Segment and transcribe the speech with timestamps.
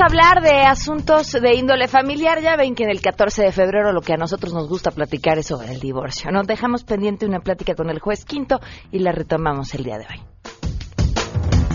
[0.00, 2.40] hablar de asuntos de índole familiar.
[2.40, 5.38] Ya ven que en el 14 de febrero lo que a nosotros nos gusta platicar
[5.38, 6.30] es sobre el divorcio.
[6.30, 8.60] Nos dejamos pendiente una plática con el juez Quinto
[8.92, 10.20] y la retomamos el día de hoy.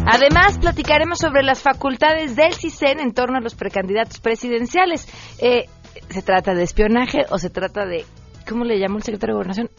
[0.05, 5.07] Además, platicaremos sobre las facultades del CISEN en torno a los precandidatos presidenciales.
[5.39, 5.69] Eh,
[6.09, 8.05] ¿Se trata de espionaje o se trata de,
[8.47, 9.69] ¿cómo le llamó el secretario de Gobernación?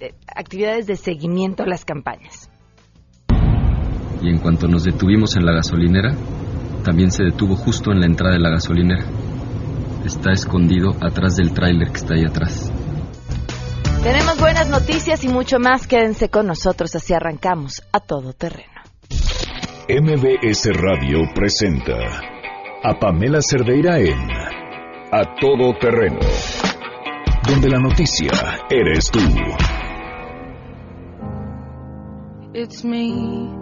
[0.00, 2.48] Eh, actividades de seguimiento a las campañas.
[4.22, 6.14] Y en cuanto nos detuvimos en la gasolinera,
[6.82, 9.04] también se detuvo justo en la entrada de la gasolinera.
[10.04, 12.72] Está escondido atrás del tráiler que está ahí atrás.
[14.02, 15.86] Tenemos buenas noticias y mucho más.
[15.86, 18.72] Quédense con nosotros, así arrancamos a todo terreno.
[19.88, 21.94] MBS Radio presenta
[22.82, 24.18] a Pamela Cerdeira en
[25.12, 26.18] A Todo Terreno,
[27.48, 28.32] donde la noticia
[28.70, 29.20] eres tú.
[32.54, 33.61] It's me.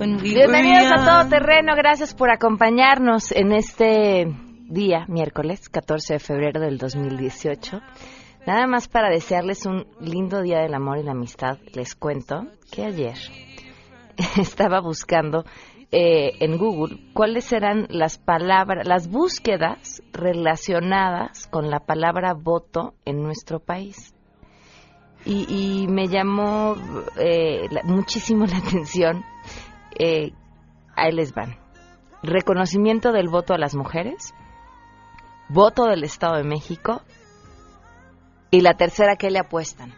[0.00, 1.28] Bienvenidos a Todo.
[1.28, 4.34] Terreno, gracias por acompañarnos en este
[4.66, 7.82] día, miércoles 14 de febrero del 2018.
[8.46, 12.86] Nada más para desearles un lindo día del amor y la amistad, les cuento que
[12.86, 13.18] ayer
[14.38, 15.44] estaba buscando
[15.92, 23.22] eh, en Google cuáles eran las palabras, las búsquedas relacionadas con la palabra voto en
[23.22, 24.14] nuestro país.
[25.26, 25.44] Y,
[25.82, 26.74] y me llamó
[27.18, 29.22] eh, muchísimo la atención.
[30.00, 30.32] Eh,
[30.96, 31.58] ahí les van.
[32.22, 34.34] Reconocimiento del voto a las mujeres,
[35.50, 37.02] voto del Estado de México
[38.50, 39.92] y la tercera que le apuestan.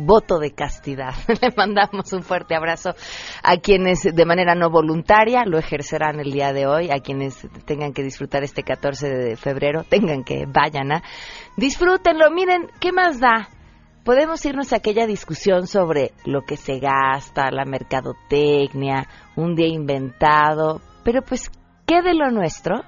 [0.00, 1.12] Voto de castidad.
[1.42, 2.94] Le mandamos un fuerte abrazo
[3.42, 7.92] a quienes de manera no voluntaria lo ejercerán el día de hoy, a quienes tengan
[7.92, 11.02] que disfrutar este 14 de febrero, tengan que vayan a
[11.56, 12.30] disfrútenlo.
[12.30, 13.48] Miren, ¿qué más da?
[14.08, 20.80] Podemos irnos a aquella discusión sobre lo que se gasta, la mercadotecnia, un día inventado,
[21.04, 21.50] pero pues,
[21.84, 22.84] ¿qué de lo nuestro?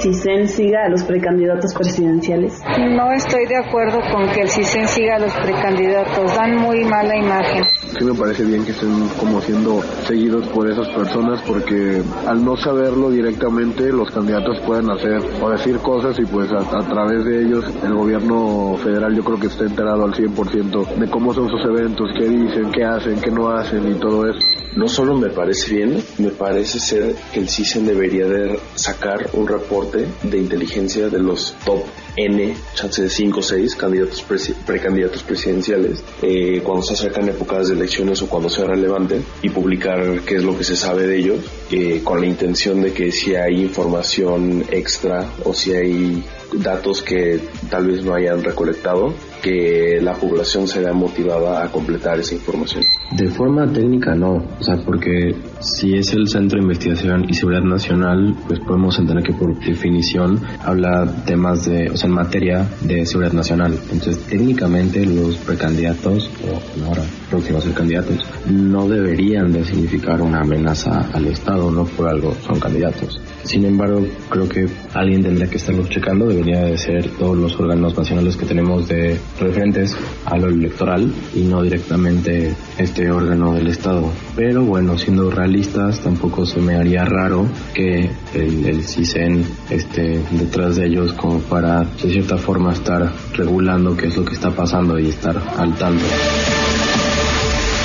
[0.00, 2.58] CISEN siga a los precandidatos presidenciales?
[2.78, 7.16] No estoy de acuerdo con que el CISEN siga a los precandidatos, dan muy mala
[7.16, 7.64] imagen.
[7.98, 12.56] Sí me parece bien que estén como siendo seguidos por esas personas porque al no
[12.56, 17.42] saberlo directamente los candidatos pueden hacer o decir cosas y pues a, a través de
[17.42, 21.62] ellos el gobierno federal yo creo que está enterado al 100% de cómo son sus
[21.64, 24.38] eventos, qué dicen, qué hacen, qué no hacen y todo eso.
[24.76, 29.48] No solo me parece bien, me parece ser que el CISEN debería de sacar un
[29.48, 31.82] reporte de inteligencia de los top
[32.16, 37.68] N, chance de 5 o 6 candidatos presi- precandidatos presidenciales eh, cuando se acercan épocas
[37.68, 41.18] de elecciones o cuando sea relevante y publicar qué es lo que se sabe de
[41.18, 41.38] ellos
[41.70, 46.24] eh, con la intención de que si hay información extra o si hay
[46.54, 52.18] datos que tal vez no hayan recolectado, que la población se vea motivada a completar
[52.18, 52.84] esa información.
[53.12, 57.62] De forma técnica no, o sea, porque si es el Centro de Investigación y Seguridad
[57.62, 63.04] Nacional, pues podemos entender que por definición habla temas de, o sea, en materia de
[63.06, 63.72] seguridad nacional.
[63.90, 68.18] Entonces, técnicamente los precandidatos, o ahora próximos a ser candidatos,
[68.48, 73.20] no deberían de significar una amenaza al Estado, no por algo son candidatos.
[73.44, 77.96] Sin embargo, creo que alguien tendría que estarlos checando, debería de ser todos los órganos
[77.96, 79.96] nacionales que tenemos de referentes
[80.26, 84.10] a lo electoral y no directamente este órgano del Estado.
[84.36, 90.76] Pero bueno, siendo realistas, tampoco se me haría raro que el, el CISEN esté detrás
[90.76, 94.98] de ellos como para, de cierta forma, estar regulando qué es lo que está pasando
[94.98, 96.04] y estar al tanto.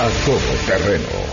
[0.01, 0.37] A Todo
[0.67, 1.24] Terreno.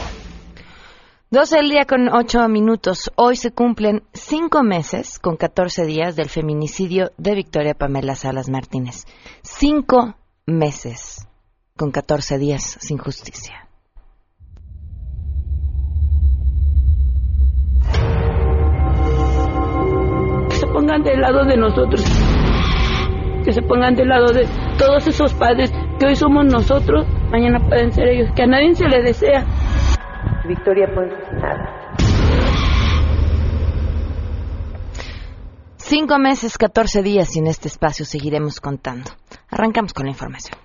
[1.33, 3.11] 12 del día con 8 minutos.
[3.17, 9.07] Hoy se cumplen 5 meses con 14 días del feminicidio de Victoria Pamela Salas Martínez.
[9.41, 10.15] 5
[10.45, 11.27] meses
[11.75, 13.67] con 14 días sin justicia.
[20.51, 22.05] Que se pongan del lado de nosotros.
[23.43, 24.47] Que se pongan del lado de
[24.77, 28.89] todos esos padres que hoy somos nosotros, mañana pueden ser ellos, que a nadie se
[28.89, 29.47] le desea.
[30.47, 31.97] Victoria Ponce nada.
[35.77, 39.11] Cinco meses, 14 días y en este espacio seguiremos contando.
[39.51, 40.62] Arrancamos con la información.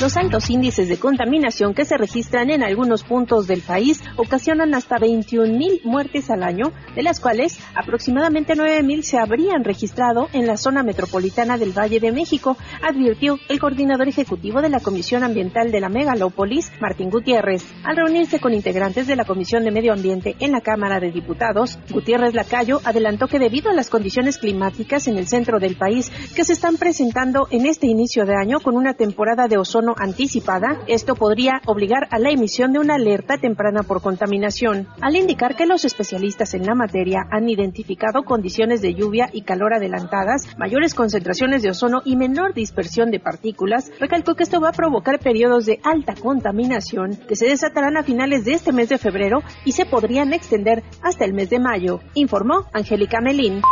[0.00, 4.98] Los altos índices de contaminación que se registran en algunos puntos del país ocasionan hasta
[4.98, 10.46] 21 mil muertes al año, de las cuales aproximadamente 9 mil se habrían registrado en
[10.46, 15.70] la zona metropolitana del Valle de México, advirtió el coordinador ejecutivo de la Comisión Ambiental
[15.70, 17.62] de la Megalópolis, Martín Gutiérrez.
[17.84, 21.78] Al reunirse con integrantes de la Comisión de Medio Ambiente en la Cámara de Diputados,
[21.90, 26.44] Gutiérrez Lacayo adelantó que debido a las condiciones climáticas en el centro del país que
[26.46, 31.14] se están presentando en este inicio de año con una temporada de ozono anticipada, esto
[31.14, 35.84] podría obligar a la emisión de una alerta temprana por contaminación, al indicar que los
[35.84, 41.70] especialistas en la materia han identificado condiciones de lluvia y calor adelantadas, mayores concentraciones de
[41.70, 46.14] ozono y menor dispersión de partículas, recalcó que esto va a provocar periodos de alta
[46.14, 50.82] contaminación que se desatarán a finales de este mes de febrero y se podrían extender
[51.02, 53.62] hasta el mes de mayo, informó Angélica Melín.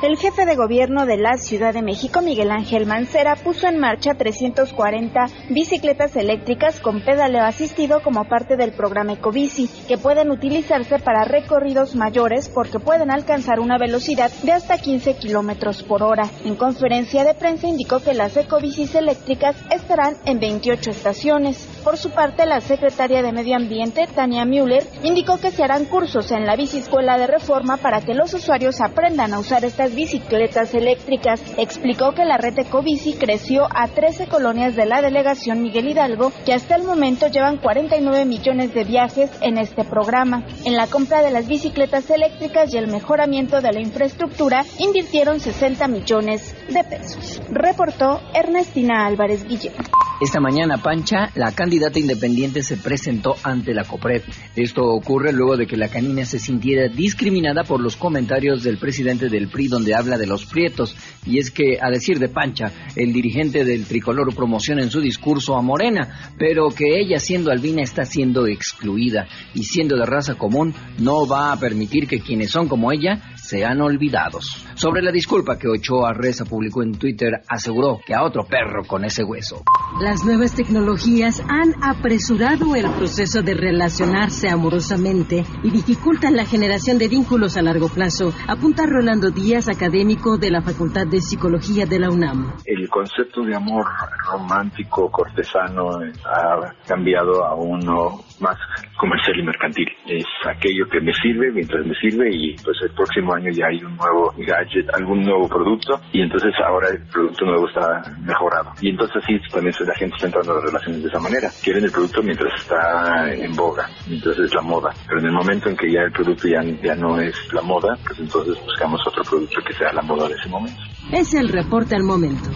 [0.00, 4.14] El jefe de gobierno de la Ciudad de México, Miguel Ángel Mancera, puso en marcha
[4.14, 11.24] 340 bicicletas eléctricas con pedaleo asistido como parte del programa Ecobici, que pueden utilizarse para
[11.24, 16.30] recorridos mayores porque pueden alcanzar una velocidad de hasta 15 kilómetros por hora.
[16.44, 21.67] En conferencia de prensa indicó que las ecobicis eléctricas estarán en 28 estaciones.
[21.88, 26.30] Por su parte, la secretaria de Medio Ambiente, Tania Müller, indicó que se harán cursos
[26.32, 31.40] en la biciescuela de reforma para que los usuarios aprendan a usar estas bicicletas eléctricas.
[31.56, 36.52] Explicó que la red Ecobici creció a 13 colonias de la delegación Miguel Hidalgo, que
[36.52, 40.44] hasta el momento llevan 49 millones de viajes en este programa.
[40.66, 45.88] En la compra de las bicicletas eléctricas y el mejoramiento de la infraestructura invirtieron 60
[45.88, 47.40] millones de pesos.
[47.48, 49.72] Reportó Ernestina Álvarez Guillén.
[50.20, 54.22] Esta mañana, Pancha, la candidata independiente se presentó ante la COPRED.
[54.56, 59.28] Esto ocurre luego de que la canina se sintiera discriminada por los comentarios del presidente
[59.28, 60.96] del PRI donde habla de los prietos.
[61.24, 65.54] Y es que, a decir de Pancha, el dirigente del tricolor promociona en su discurso
[65.54, 70.74] a Morena, pero que ella siendo albina está siendo excluida y siendo de raza común
[70.98, 74.66] no va a permitir que quienes son como ella sean olvidados.
[74.74, 79.06] Sobre la disculpa que Ochoa Reza publicó en Twitter, aseguró que a otro perro con
[79.06, 79.62] ese hueso.
[80.02, 87.08] Las nuevas tecnologías han apresurado el proceso de relacionarse amorosamente y dificultan la generación de
[87.08, 92.10] vínculos a largo plazo, apunta Rolando Díaz, académico de la Facultad de Psicología de la
[92.10, 92.52] UNAM.
[92.66, 93.86] El concepto de amor
[94.30, 98.56] romántico, cortesano, ha cambiado a uno más
[98.96, 99.88] comercial y mercantil.
[100.06, 103.82] Es aquello que me sirve mientras me sirve y pues el próximo año ya hay
[103.82, 108.72] un nuevo gadget, algún nuevo producto y entonces ahora el producto nuevo está mejorado.
[108.80, 111.48] Y entonces así también la gente está entrando a las relaciones de esa manera.
[111.62, 114.90] Quieren el producto mientras está en boga, mientras es la moda.
[115.06, 117.96] Pero en el momento en que ya el producto ya, ya no es la moda,
[118.06, 120.80] pues entonces buscamos otro producto que sea la moda de ese momento.
[121.12, 122.50] Es el reporte al momento.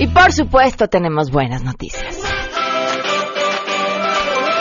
[0.00, 2.18] Y por supuesto tenemos buenas noticias.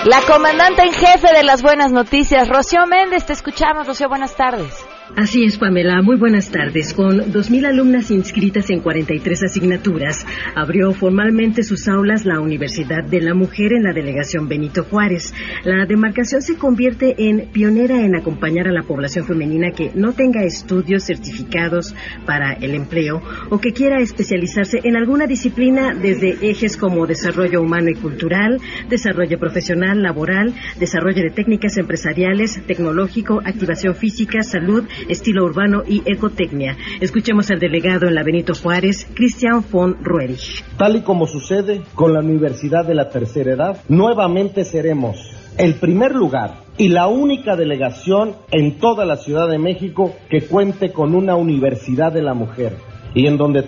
[0.03, 3.87] La comandante en jefe de las buenas noticias, Rocío Méndez, te escuchamos.
[3.87, 4.73] Rocío, buenas tardes.
[5.15, 6.01] Así es, Pamela.
[6.01, 6.93] Muy buenas tardes.
[6.93, 10.25] Con 2.000 alumnas inscritas en 43 asignaturas,
[10.55, 15.33] abrió formalmente sus aulas la Universidad de la Mujer en la delegación Benito Juárez.
[15.65, 20.43] La demarcación se convierte en pionera en acompañar a la población femenina que no tenga
[20.43, 27.07] estudios certificados para el empleo o que quiera especializarse en alguna disciplina desde ejes como
[27.07, 34.85] desarrollo humano y cultural, desarrollo profesional, laboral, desarrollo de técnicas empresariales, tecnológico, activación física, salud,
[35.07, 36.77] estilo urbano y ecotecnia.
[36.99, 40.63] Escuchemos al delegado en la Benito Juárez, Christian von Ruerich.
[40.77, 45.17] Tal y como sucede con la Universidad de la Tercera Edad, nuevamente seremos
[45.57, 50.91] el primer lugar y la única delegación en toda la Ciudad de México que cuente
[50.91, 52.77] con una Universidad de la Mujer
[53.13, 53.63] y en donde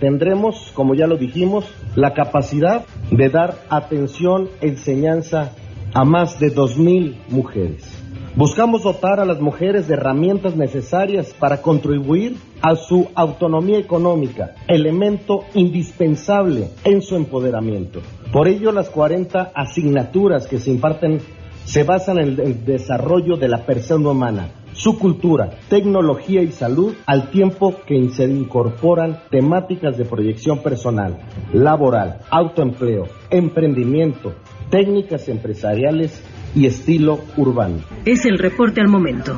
[0.00, 5.52] tendremos, como ya lo dijimos, la capacidad de dar atención, enseñanza
[5.94, 7.95] a más de 2.000 mujeres.
[8.36, 15.44] Buscamos dotar a las mujeres de herramientas necesarias para contribuir a su autonomía económica, elemento
[15.54, 18.02] indispensable en su empoderamiento.
[18.34, 21.18] Por ello, las 40 asignaturas que se imparten
[21.64, 27.30] se basan en el desarrollo de la persona humana, su cultura, tecnología y salud, al
[27.30, 31.20] tiempo que se incorporan temáticas de proyección personal,
[31.54, 34.34] laboral, autoempleo, emprendimiento,
[34.68, 36.22] técnicas empresariales
[36.56, 37.84] y estilo urbano.
[38.06, 39.36] Es el reporte al momento.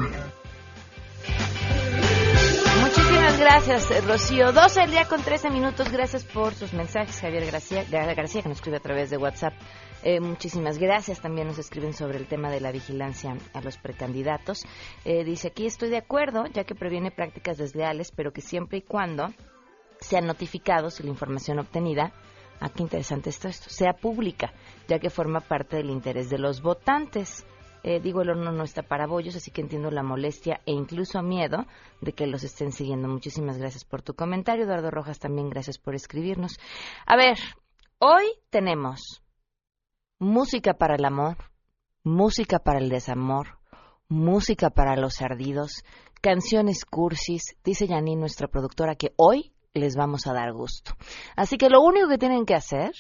[2.81, 4.53] Muchísimas gracias, Rocío.
[4.53, 5.91] 12 el día con 13 minutos.
[5.91, 9.53] Gracias por sus mensajes, Javier García, García que nos escribe a través de WhatsApp.
[10.05, 11.21] Eh, muchísimas gracias.
[11.21, 14.65] También nos escriben sobre el tema de la vigilancia a los precandidatos.
[15.05, 18.83] Eh, dice aquí estoy de acuerdo, ya que previene prácticas desleales, pero que siempre y
[18.83, 19.35] cuando
[20.01, 22.13] sean notificados y la información obtenida
[22.61, 24.53] ah, qué interesante esto, esto, sea pública,
[24.89, 27.47] ya que forma parte del interés de los votantes.
[27.85, 31.23] Eh, digo, el horno no está para bollos, así que entiendo la molestia e incluso
[31.23, 31.67] miedo
[32.01, 33.09] de que los estén siguiendo.
[33.09, 36.59] Muchísimas gracias por tu comentario, Eduardo Rojas, también gracias por escribirnos.
[37.07, 37.39] A ver,
[37.99, 39.23] hoy tenemos
[40.19, 41.37] música para el amor,
[42.03, 43.59] música para el desamor,
[44.09, 45.85] música para los ardidos,
[46.21, 47.57] canciones cursis.
[47.63, 50.93] Dice Janine, nuestra productora, que hoy les vamos a dar gusto.
[51.37, 52.93] Así que lo único que tienen que hacer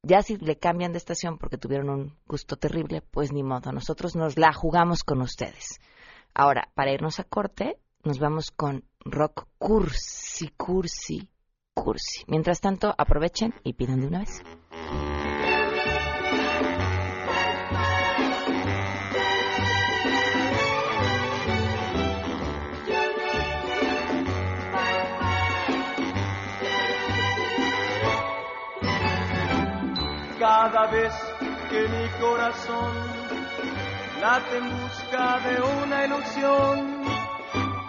[0.02, 4.14] Ya si le cambian de estación porque tuvieron un gusto terrible, pues ni modo, nosotros
[4.14, 5.80] nos la jugamos con ustedes.
[6.34, 11.28] Ahora, para irnos a corte, nos vamos con rock cursi, cursi,
[11.74, 12.24] cursi.
[12.26, 14.42] Mientras tanto, aprovechen y pidan de una vez.
[30.38, 31.12] Cada vez
[31.68, 33.07] que mi corazón
[34.20, 37.04] late en busca de una ilusión.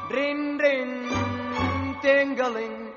[0.10, 1.10] Rin, rin,
[2.02, 2.94] tingling,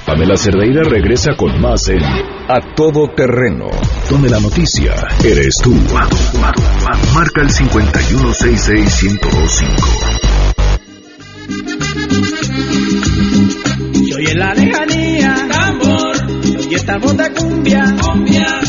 [0.05, 3.67] Pamela Cerdeira regresa con más en A Todo Terreno,
[4.09, 5.73] donde la noticia eres tú.
[7.13, 10.29] Marca el 5166125.
[13.93, 16.15] Y hoy en la lejanía, tambor,
[16.69, 18.61] y estamos de cumbia, cumbia,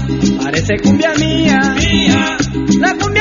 [0.42, 2.36] parece cumbia mía, mía,
[2.80, 3.19] la cumbia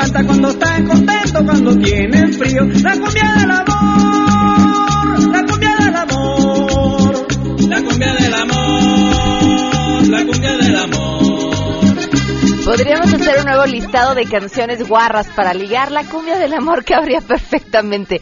[0.00, 7.26] canta, cuando está contento, cuando tiene frío, la cumbia del amor, la cumbia del amor,
[7.68, 11.20] la cumbia del amor, la cumbia del amor.
[12.64, 16.94] Podríamos hacer un nuevo listado de canciones guarras para ligar la cumbia del amor que
[16.94, 18.20] habría perfectamente.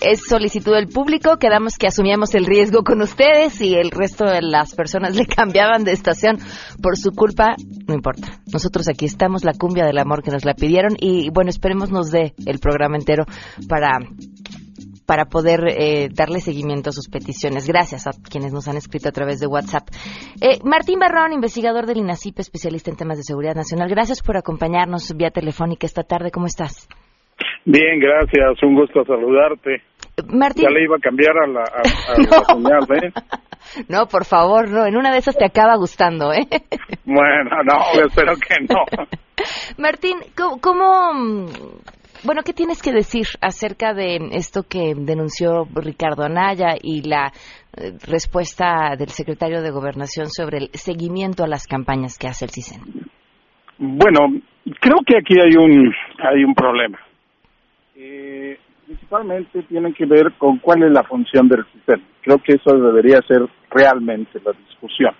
[0.00, 4.40] Es solicitud del público, quedamos que asumíamos el riesgo con ustedes y el resto de
[4.40, 6.38] las personas le cambiaban de estación
[6.82, 7.54] por su culpa,
[7.86, 8.40] no importa.
[8.52, 12.10] Nosotros aquí estamos, la cumbia del amor que nos la pidieron y bueno, esperemos nos
[12.10, 13.24] dé el programa entero
[13.68, 13.98] para
[15.10, 17.66] para poder eh, darle seguimiento a sus peticiones.
[17.66, 19.88] Gracias a quienes nos han escrito a través de WhatsApp.
[20.40, 23.88] Eh, Martín Barrón, investigador del INACIP, especialista en temas de seguridad nacional.
[23.90, 26.30] Gracias por acompañarnos vía telefónica esta tarde.
[26.30, 26.88] ¿Cómo estás?
[27.64, 28.62] Bien, gracias.
[28.62, 29.82] Un gusto saludarte.
[30.28, 30.64] Martín.
[30.64, 33.12] Ya le iba a cambiar a la, a, a la señal, ¿eh?
[33.88, 34.86] No, por favor, no.
[34.86, 36.46] En una de esas te acaba gustando, ¿eh?
[37.04, 38.84] Bueno, no, espero que no.
[39.78, 41.46] Martín, ¿cómo, cómo
[42.22, 47.32] bueno, ¿qué tienes que decir acerca de esto que denunció Ricardo Anaya y la
[47.76, 52.50] eh, respuesta del secretario de Gobernación sobre el seguimiento a las campañas que hace el
[52.50, 52.82] CISEN?
[53.78, 54.40] Bueno,
[54.80, 55.90] creo que aquí hay un
[56.22, 56.98] hay un problema.
[57.96, 58.58] Eh,
[58.90, 62.02] principalmente tiene que ver con cuál es la función del CISEN.
[62.22, 65.14] Creo que eso debería ser realmente la discusión.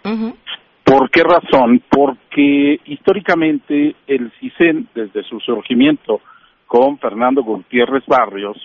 [0.83, 1.81] ¿Por qué razón?
[1.89, 6.21] Porque históricamente el CISEN, desde su surgimiento
[6.67, 8.59] con Fernando Gutiérrez Barrios,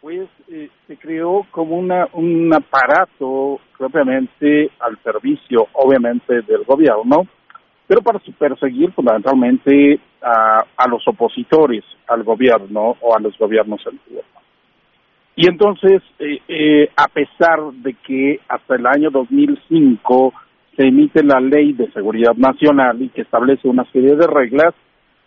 [0.00, 7.24] pues eh, se creó como una, un aparato propiamente al servicio, obviamente, del gobierno,
[7.86, 14.24] pero para perseguir fundamentalmente a, a los opositores al gobierno o a los gobiernos antiguos.
[15.36, 20.34] Y entonces, eh, eh, a pesar de que hasta el año 2005
[20.76, 24.74] se emite la Ley de Seguridad Nacional y que establece una serie de reglas,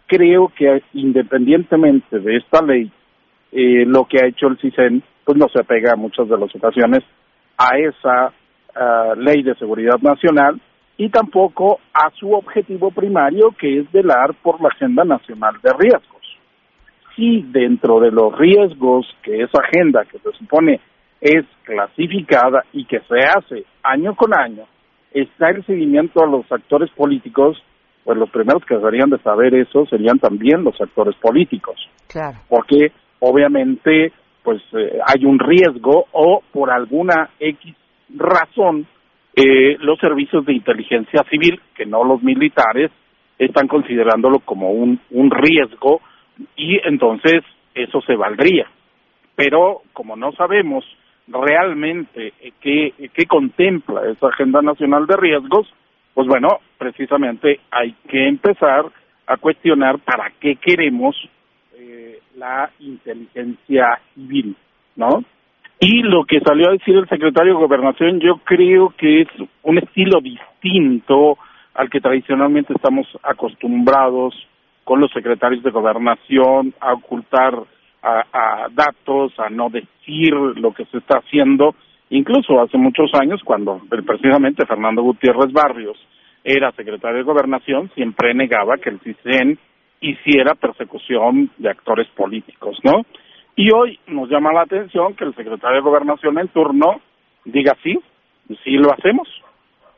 [0.08, 2.92] creo que independientemente de esta ley,
[3.52, 6.54] eh, lo que ha hecho el CISEN, pues no se apega a muchas de las
[6.54, 7.00] ocasiones
[7.58, 8.34] a esa
[9.18, 10.60] ley de seguridad nacional
[10.98, 16.23] y tampoco a su objetivo primario, que es velar por la agenda nacional de riesgos
[17.16, 20.80] si dentro de los riesgos que esa agenda que se supone
[21.22, 24.64] es clasificada y que se hace año con año,
[25.14, 27.62] está el seguimiento a los actores políticos,
[28.04, 31.76] pues los primeros que deberían de saber eso serían también los actores políticos.
[32.08, 32.40] Claro.
[32.50, 34.12] Porque obviamente
[34.44, 37.74] pues eh, hay un riesgo o por alguna X
[38.10, 38.86] razón
[39.36, 42.92] eh, los servicios de inteligencia civil, que no los militares,
[43.40, 46.02] están considerándolo como un, un riesgo
[46.56, 48.68] y entonces eso se valdría.
[49.36, 50.86] Pero como no sabemos
[51.28, 55.74] realmente qué, qué contempla esa Agenda Nacional de Riesgos,
[56.14, 58.86] pues bueno, precisamente hay que empezar
[59.26, 61.16] a cuestionar para qué queremos
[61.76, 64.56] eh, la inteligencia civil,
[64.96, 65.24] ¿no?
[65.80, 69.28] Y lo que salió a decir el secretario de Gobernación, yo creo que es
[69.64, 71.38] un estilo distinto
[71.74, 74.34] al que tradicionalmente estamos acostumbrados
[74.84, 77.64] con los secretarios de gobernación a ocultar
[78.04, 81.74] a, datos, a no decir lo que se está haciendo.
[82.10, 85.98] Incluso hace muchos años, cuando precisamente Fernando Gutiérrez Barrios
[86.44, 89.58] era secretario de gobernación, siempre negaba que el CISEN
[90.02, 93.04] hiciera persecución de actores políticos, ¿no?
[93.56, 97.00] Y hoy nos llama la atención que el secretario de gobernación en turno
[97.46, 97.98] diga sí,
[98.64, 99.28] sí lo hacemos.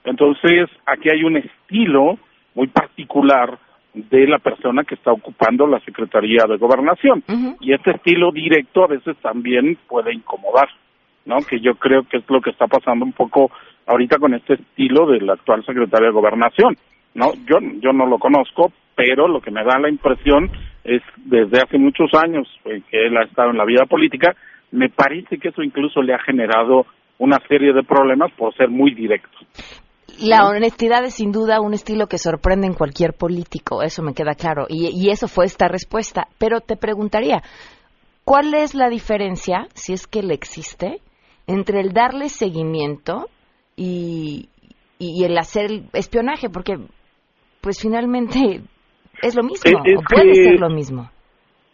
[0.03, 2.19] Entonces, aquí hay un estilo
[2.53, 3.57] muy particular
[3.95, 7.23] de la persona que está ocupando la Secretaría de Gobernación.
[7.61, 10.67] Y este estilo directo a veces también puede incomodar,
[11.25, 11.37] ¿no?
[11.37, 13.51] Que yo creo que es lo que está pasando un poco
[13.87, 16.75] ahorita con este estilo del actual secretario de Gobernación,
[17.13, 17.33] ¿no?
[17.47, 20.49] Yo, yo no lo conozco, pero lo que me da la impresión
[20.83, 24.35] es desde hace muchos años eh, que él ha estado en la vida política,
[24.71, 26.85] me parece que eso incluso le ha generado
[27.17, 29.37] una serie de problemas por ser muy directo.
[30.19, 34.35] La honestidad es sin duda un estilo que sorprende en cualquier político, eso me queda
[34.35, 34.65] claro.
[34.69, 36.27] Y, eso fue esta respuesta.
[36.37, 37.43] Pero te preguntaría,
[38.23, 41.01] ¿cuál es la diferencia, si es que le existe,
[41.47, 43.29] entre el darle seguimiento
[43.75, 44.49] y,
[44.99, 46.49] el hacer espionaje?
[46.49, 46.77] Porque,
[47.61, 48.61] pues finalmente
[49.21, 51.09] es lo mismo, o puede ser lo mismo.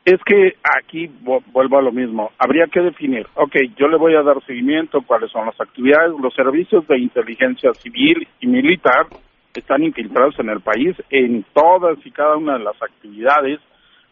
[0.04, 2.32] Es que aquí vuelvo a lo mismo.
[2.40, 6.34] Habría que definir, ok, yo le voy a dar seguimiento, cuáles son las actividades, los
[6.34, 9.06] servicios de inteligencia civil y militar
[9.54, 13.60] están infiltrados en el país en todas y cada una de las actividades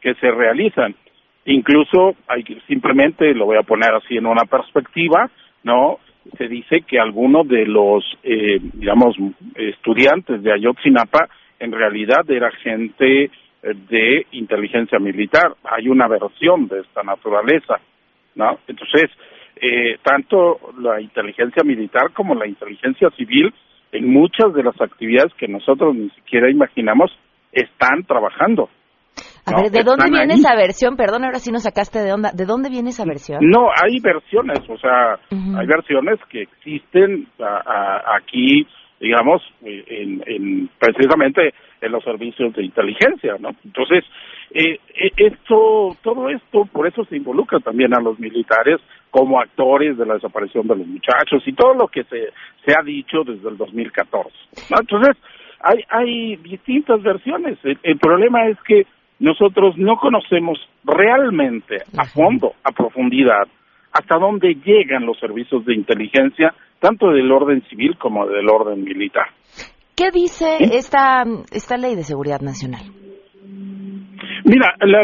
[0.02, 0.96] que se realizan.
[1.46, 5.32] Incluso, hay simplemente lo voy a poner así en una perspectiva,
[5.64, 5.98] ¿no?
[6.38, 9.16] Se dice que algunos de los, eh, digamos,
[9.56, 11.28] estudiantes de Ayotzinapa
[11.60, 15.56] en realidad era gente de inteligencia militar.
[15.64, 17.76] Hay una versión de esta naturaleza,
[18.36, 18.60] ¿no?
[18.68, 19.10] Entonces,
[19.62, 23.54] eh, tanto la inteligencia militar como la inteligencia civil,
[23.92, 27.12] en muchas de las actividades que nosotros ni siquiera imaginamos,
[27.52, 28.70] están trabajando.
[29.46, 30.96] A ver, ¿de dónde viene esa versión?
[30.96, 32.32] Perdón, ahora sí nos sacaste de onda.
[32.34, 33.40] ¿De dónde viene esa versión?
[33.42, 37.28] No, hay versiones, o sea, hay versiones que existen
[38.16, 38.66] aquí,
[39.00, 43.50] digamos, en, precisamente en los servicios de inteligencia, ¿no?
[43.64, 44.04] Entonces,
[44.52, 49.98] eh, eh, esto, todo esto, por eso se involucra también a los militares como actores
[49.98, 52.30] de la desaparición de los muchachos y todo lo que se,
[52.66, 54.30] se ha dicho desde el 2014.
[54.72, 54.80] ¿no?
[54.80, 55.16] Entonces,
[55.62, 57.58] hay, hay distintas versiones.
[57.64, 58.86] El, problema es que
[59.20, 63.48] nosotros no conocemos realmente a fondo, a profundidad,
[63.92, 69.28] hasta dónde llegan los servicios de inteligencia, tanto del orden civil como del orden militar.
[69.96, 72.82] ¿Qué dice esta, esta ley de seguridad nacional?
[74.46, 75.04] Mira, la,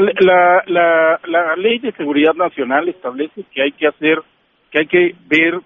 [0.68, 4.20] la, la, ley de seguridad nacional establece que hay que hacer,
[4.72, 5.60] que hay que ver eh,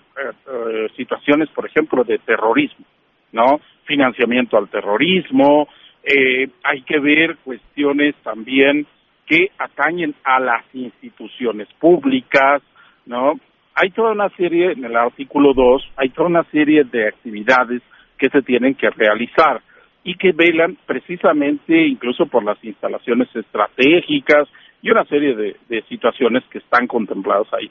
[0.47, 2.85] eh, situaciones, por ejemplo, de terrorismo,
[3.31, 3.61] ¿no?
[3.85, 5.67] Financiamiento al terrorismo,
[6.03, 8.87] eh, hay que ver cuestiones también
[9.25, 12.63] que atañen a las instituciones públicas,
[13.05, 13.39] ¿no?
[13.75, 17.81] Hay toda una serie, en el artículo 2, hay toda una serie de actividades
[18.17, 19.61] que se tienen que realizar
[20.03, 24.47] y que velan precisamente incluso por las instalaciones estratégicas
[24.81, 27.69] y una serie de, situaciones que están contempladas ahí.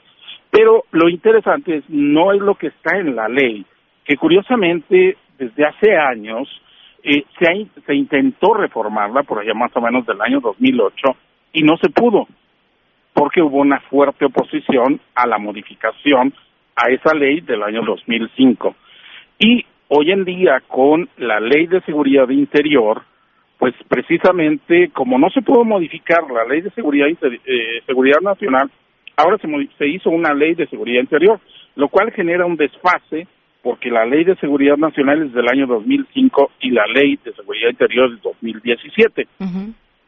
[0.51, 3.65] Pero lo interesante es, no es lo que está en la ley,
[4.05, 6.47] que curiosamente desde hace años
[7.03, 10.95] eh, se, se intentó reformarla, por allá más o menos del año 2008,
[11.53, 12.27] y no se pudo,
[13.19, 16.33] porque hubo una fuerte oposición a la modificación
[16.73, 18.73] a esa ley del año 2005.
[19.37, 23.01] Y hoy en día, con la ley de seguridad interior,
[23.57, 28.71] pues precisamente como no se pudo modificar la ley de seguridad, eh, seguridad nacional,
[29.17, 31.41] ahora se, se hizo una ley de seguridad interior,
[31.75, 33.27] lo cual genera un desfase
[33.61, 37.71] porque la ley de seguridad nacional es del año 2005 y la ley de seguridad
[37.71, 39.27] interior es del 2017.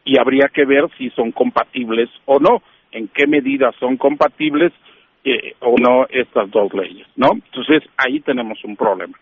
[0.05, 4.71] Y habría que ver si son compatibles o no, en qué medida son compatibles
[5.23, 7.31] eh, o no estas dos leyes, ¿no?
[7.33, 9.17] Entonces ahí tenemos un problema.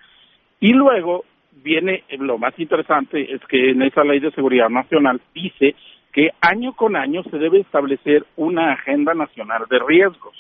[0.60, 1.26] Y luego
[1.64, 5.76] viene lo más interesante es que en esa ley de seguridad nacional dice
[6.12, 10.36] que año con año se debe establecer una agenda nacional de riesgos.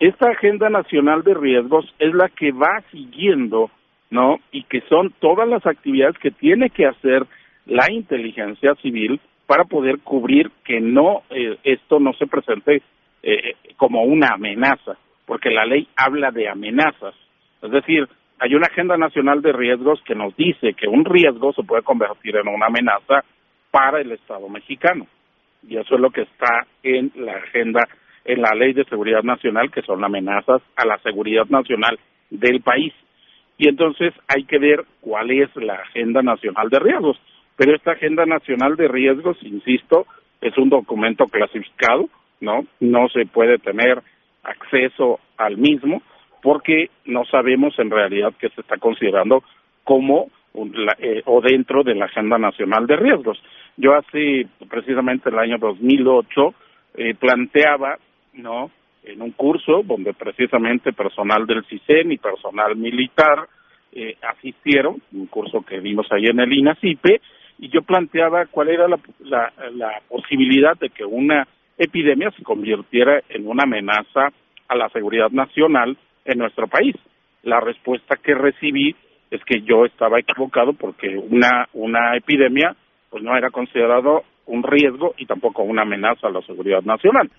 [0.00, 3.70] Esta agenda nacional de riesgos es la que va siguiendo,
[4.10, 4.38] ¿no?
[4.50, 7.26] Y que son todas las actividades que tiene que hacer
[7.66, 12.82] la inteligencia civil para poder cubrir que no eh, esto no se presente
[13.22, 17.14] eh, como una amenaza, porque la ley habla de amenazas.
[17.62, 21.62] Es decir, hay una agenda nacional de riesgos que nos dice que un riesgo se
[21.62, 23.24] puede convertir en una amenaza
[23.70, 25.06] para el Estado mexicano.
[25.66, 27.88] Y eso es lo que está en la agenda,
[28.24, 31.98] en la ley de seguridad nacional, que son amenazas a la seguridad nacional
[32.30, 32.92] del país.
[33.56, 37.18] Y entonces hay que ver cuál es la agenda nacional de riesgos.
[37.56, 40.06] Pero esta agenda nacional de riesgos, insisto,
[40.40, 42.08] es un documento clasificado,
[42.40, 42.66] ¿no?
[42.80, 44.02] No se puede tener
[44.42, 46.02] acceso al mismo
[46.42, 49.42] porque no sabemos en realidad qué se está considerando
[49.82, 50.28] como
[50.98, 53.42] eh, o dentro de la Agenda Nacional de Riesgos.
[53.76, 56.54] Yo hace precisamente el año 2008
[56.96, 57.98] eh, planteaba,
[58.34, 58.70] ¿no?,
[59.02, 63.46] en un curso donde precisamente personal del CISEN y personal militar
[63.92, 67.20] eh, asistieron, un curso que vimos ahí en el INACIPE,
[67.58, 68.98] y yo planteaba cuál era la,
[69.72, 71.46] la posibilidad de que una
[71.78, 74.28] epidemia se convirtiera en una amenaza
[74.68, 76.94] a la seguridad nacional en nuestro país.
[77.42, 78.94] La respuesta que recibí
[79.30, 82.74] es que yo estaba equivocado porque una, una epidemia
[83.10, 87.30] pues no era considerado un riesgo y tampoco una amenaza a la seguridad nacional.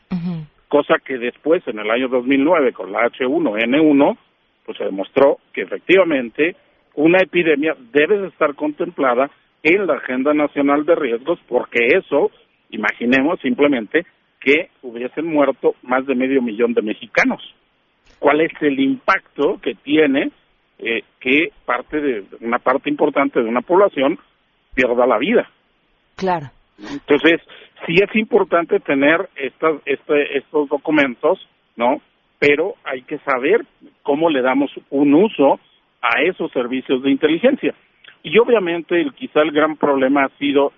[0.68, 4.18] Cosa que después, en el año 2009, con la H1N1,
[4.66, 6.56] pues se demostró que efectivamente
[6.96, 9.30] una epidemia debe estar contemplada
[9.64, 12.32] en la Agenda Nacional de Riesgos porque eso,
[12.70, 14.06] imaginemos simplemente
[14.40, 17.42] que hubiesen muerto más de medio millón de mexicanos
[18.20, 20.32] cuál es el impacto que tiene
[20.80, 24.20] eh, que parte de una parte importante de una población
[24.74, 25.50] pierda la vida.
[26.16, 26.48] Claro.
[26.78, 27.42] Entonces,
[27.86, 32.02] sí es importante tener estas, este, estos documentos, ¿no?
[32.40, 33.66] Pero hay que saber
[34.04, 35.60] cómo le damos un uso
[36.02, 37.74] a esos servicios de inteligencia.
[38.26, 40.74] Y obviamente, el, quizá el gran problema ha sido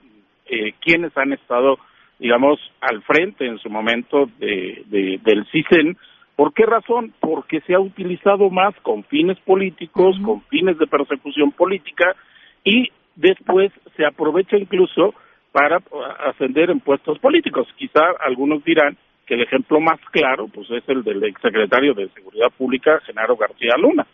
[0.45, 1.79] eh, quienes han estado,
[2.19, 5.97] digamos, al frente en su momento de, de, del CISEN,
[6.37, 7.13] ¿Por qué razón?
[7.19, 12.15] Porque se ha utilizado más con fines políticos, con fines de persecución política
[12.63, 15.15] y después se aprovecha incluso
[15.51, 15.81] para
[16.29, 17.67] ascender en puestos políticos.
[17.75, 22.51] Quizá algunos dirán que el ejemplo más claro pues es el del exsecretario de Seguridad
[22.55, 24.05] Pública, Genaro García Luna.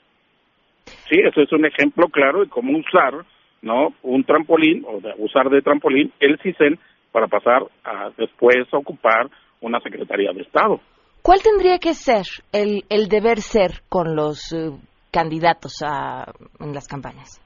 [1.10, 3.26] Sí, eso es un ejemplo claro de cómo usar
[3.62, 6.78] no un trampolín o de usar de trampolín el CISEN
[7.12, 9.30] para pasar a después a ocupar
[9.62, 10.80] una Secretaría de Estado.
[11.22, 14.72] ¿Cuál tendría que ser el, el deber ser con los eh,
[15.12, 16.26] candidatos a,
[16.60, 17.40] en las campañas?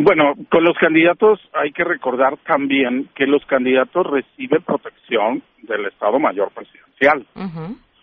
[0.00, 6.20] Bueno, con los candidatos hay que recordar también que los candidatos reciben protección del Estado
[6.20, 7.26] Mayor Presidencial,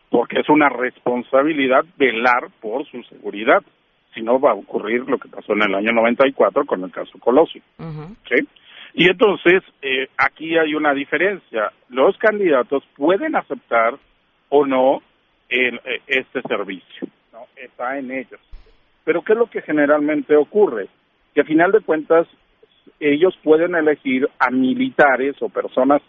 [0.10, 3.64] porque es una responsabilidad velar por su seguridad,
[4.16, 7.20] si no va a ocurrir lo que pasó en el año 94 con el caso
[7.20, 7.62] Colosio.
[7.78, 8.48] ¿sí?
[8.94, 11.72] Y entonces, eh, aquí hay una diferencia.
[11.90, 13.96] Los candidatos pueden aceptar
[14.50, 15.02] o no
[15.50, 17.42] el, eh, este servicio, ¿no?
[17.58, 18.40] está en ellos.
[19.04, 20.88] Pero ¿qué es lo que generalmente ocurre?
[21.34, 22.26] Que a final de cuentas
[23.00, 26.02] ellos pueden elegir a militares o personas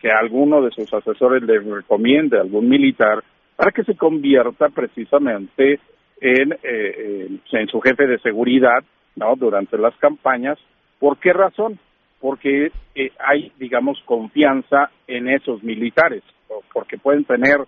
[0.00, 3.22] que alguno de sus asesores les recomiende, algún militar,
[3.54, 5.78] para que se convierta precisamente
[6.22, 8.84] en, eh, en, su jefe de seguridad
[9.16, 9.34] ¿no?
[9.34, 10.56] durante las campañas.
[11.00, 11.80] ¿Por qué razón?
[12.20, 16.22] Porque eh, hay, digamos, confianza en esos militares,
[16.72, 17.58] porque pueden tener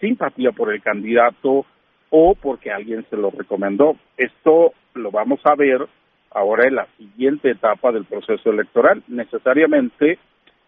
[0.00, 1.66] simpatía por el candidato
[2.10, 3.96] o porque alguien se lo recomendó.
[4.16, 5.84] Esto lo vamos a ver
[6.30, 9.02] ahora en la siguiente etapa del proceso electoral.
[9.08, 10.18] Necesariamente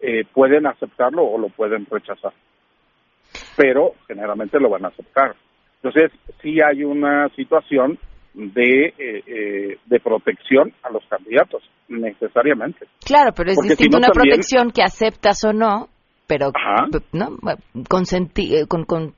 [0.01, 2.33] eh, pueden aceptarlo o lo pueden rechazar,
[3.55, 5.35] pero generalmente lo van a aceptar.
[5.87, 7.97] Entonces, sí hay una situación
[8.33, 12.85] de, eh, eh, de protección a los candidatos, necesariamente.
[13.05, 15.87] Claro, pero es Porque distinto si no una también- protección que aceptas o no,
[16.27, 16.51] pero
[17.13, 17.37] ¿no?
[17.89, 19.13] Consenti- eh, con, con,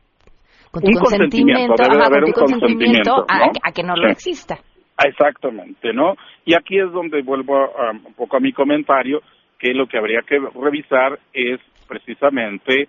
[0.72, 4.60] con tu consentimiento, ajá, con tu consentimiento a, a que no lo exista.
[5.04, 6.14] Exactamente, ¿no?
[6.46, 9.22] Y aquí es donde vuelvo a- un poco a mi comentario,
[9.58, 12.88] que lo que habría que revisar es precisamente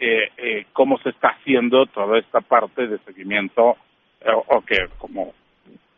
[0.00, 3.76] eh, eh, cómo se está haciendo toda esta parte de seguimiento,
[4.20, 5.34] eh, o que como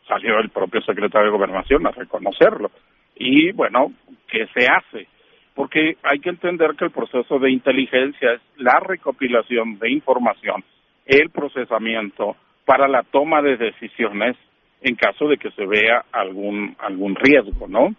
[0.07, 2.69] salió el propio secretario de Gobernación a reconocerlo.
[3.15, 3.93] Y bueno,
[4.27, 5.07] ¿qué se hace?
[5.55, 10.63] Porque hay que entender que el proceso de inteligencia es la recopilación de información,
[11.05, 12.35] el procesamiento
[12.65, 14.35] para la toma de decisiones
[14.81, 17.95] en caso de que se vea algún algún riesgo, ¿no?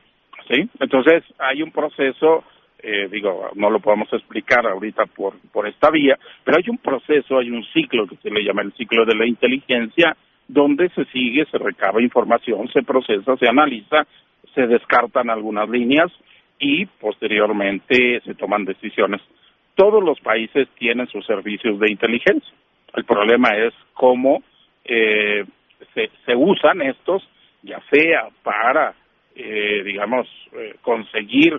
[0.48, 0.68] ¿Sí?
[0.80, 2.44] Entonces hay un proceso,
[2.86, 7.38] eh, digo, no lo podemos explicar ahorita por por esta vía, pero hay un proceso,
[7.38, 10.14] hay un ciclo que se le llama el ciclo de la inteligencia,
[10.46, 14.06] donde se sigue, se recaba información, se procesa, se analiza,
[14.54, 16.12] se descartan algunas líneas
[16.58, 19.22] y posteriormente se toman decisiones.
[19.74, 22.52] Todos los países tienen sus servicios de inteligencia.
[22.94, 24.42] El problema es cómo
[24.84, 25.44] eh,
[25.94, 27.26] se, se usan estos,
[27.62, 28.94] ya sea para,
[29.34, 31.58] eh, digamos, eh, conseguir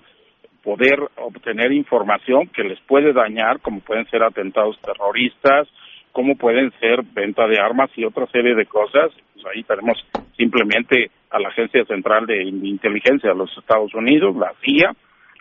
[0.65, 5.67] poder obtener información que les puede dañar, como pueden ser atentados terroristas,
[6.11, 9.11] como pueden ser venta de armas y otra serie de cosas.
[9.33, 10.03] Pues ahí tenemos
[10.35, 14.91] simplemente a la Agencia Central de Inteligencia de los Estados Unidos, la CIA,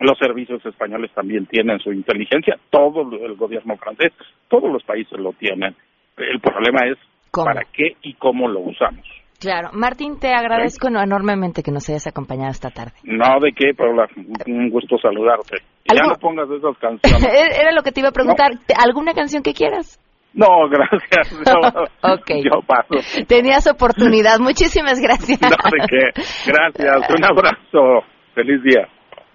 [0.00, 4.12] los servicios españoles también tienen su inteligencia, todo el gobierno francés,
[4.48, 5.74] todos los países lo tienen.
[6.18, 6.98] El problema es
[7.32, 9.06] para qué y cómo lo usamos.
[9.44, 9.68] Claro.
[9.74, 12.92] Martín, te agradezco enormemente que nos hayas acompañado esta tarde.
[13.04, 14.06] No, de qué, Paula,
[14.46, 15.58] un gusto saludarte.
[15.84, 17.58] Y ya no pongas esas canciones.
[17.60, 18.52] Era lo que te iba a preguntar.
[18.82, 20.00] ¿Alguna canción que quieras?
[20.32, 21.30] No, gracias.
[21.46, 22.30] No, Ok.
[22.42, 22.94] Yo paso.
[23.28, 24.38] Tenías oportunidad.
[24.40, 25.40] Muchísimas gracias.
[25.42, 26.10] No, de qué.
[26.50, 27.10] Gracias.
[27.10, 28.02] Un abrazo.
[28.34, 28.88] Feliz día.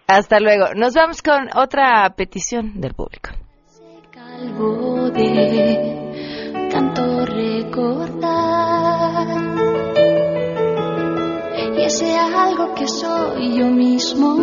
[0.08, 0.74] Hasta luego.
[0.76, 3.30] Nos vamos con otra petición del público.
[4.42, 8.70] Algo de tanto recordar.
[11.90, 14.38] Ese algo que soy yo mismo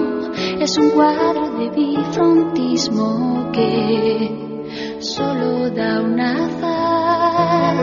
[0.58, 7.76] es un cuadro de bifrontismo que solo da un azar.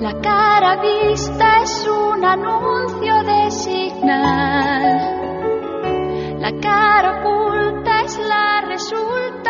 [0.00, 4.84] La cara vista es un anuncio de signal.
[6.40, 9.49] La cara oculta es la resulta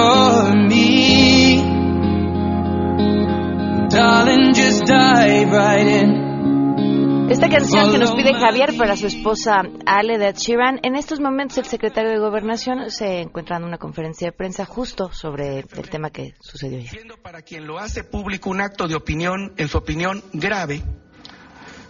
[5.51, 10.79] Esta canción que nos pide Javier para su esposa Ale de Sheeran.
[10.81, 15.11] En estos momentos el secretario de Gobernación se encuentra en una conferencia de prensa justo
[15.11, 17.05] sobre el tema que sucedió ayer.
[17.21, 20.83] para quien lo hace público un acto de opinión, en su opinión, grave,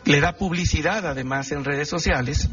[0.05, 2.49] le da publicidad además en redes sociales,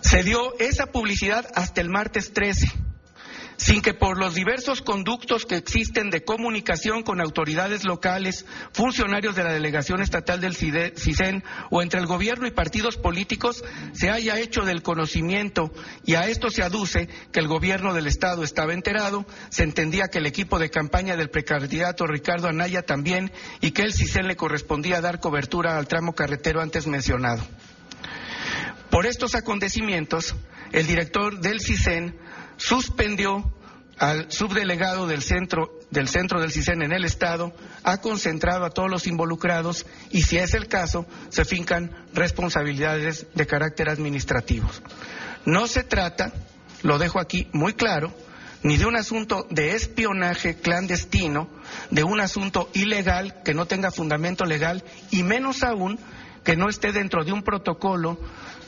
[0.00, 2.66] se dio esa publicidad hasta el martes 13,
[3.58, 9.42] sin que por los diversos conductos que existen de comunicación con autoridades locales, funcionarios de
[9.42, 14.62] la Delegación Estatal del CISEN o entre el gobierno y partidos políticos se haya hecho
[14.62, 15.72] del conocimiento
[16.06, 20.18] y a esto se aduce que el gobierno del Estado estaba enterado, se entendía que
[20.18, 25.00] el equipo de campaña del precandidato Ricardo Anaya también y que el CISEN le correspondía
[25.00, 27.44] dar cobertura al tramo carretero antes mencionado.
[28.88, 30.36] Por estos acontecimientos,
[30.70, 32.16] el director del CISEN
[32.58, 33.50] suspendió
[33.98, 38.90] al subdelegado del centro del centro del CISEN en el estado, ha concentrado a todos
[38.90, 44.68] los involucrados y si es el caso, se fincan responsabilidades de carácter administrativo.
[45.46, 46.32] No se trata,
[46.82, 48.12] lo dejo aquí muy claro,
[48.62, 51.48] ni de un asunto de espionaje clandestino,
[51.90, 55.98] de un asunto ilegal que no tenga fundamento legal y menos aún
[56.44, 58.18] que no esté dentro de un protocolo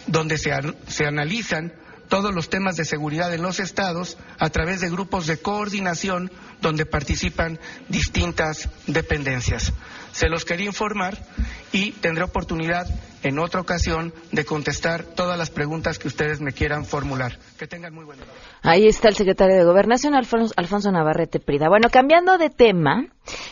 [0.06, 0.52] donde se,
[0.88, 1.72] se analizan
[2.10, 6.84] todos los temas de seguridad en los estados a través de grupos de coordinación donde
[6.84, 9.72] participan distintas dependencias.
[10.12, 11.16] Se los quería informar
[11.72, 12.86] y tendré oportunidad
[13.22, 17.38] en otra ocasión de contestar todas las preguntas que ustedes me quieran formular.
[17.58, 18.26] Que tengan muy buen día.
[18.62, 21.68] Ahí está el secretario de Gobernación, Alfonso, Alfonso Navarrete Prida.
[21.68, 23.06] Bueno, cambiando de tema,